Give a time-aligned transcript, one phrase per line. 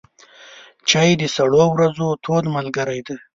[0.89, 3.17] چای د سړو ورځو تود ملګری دی.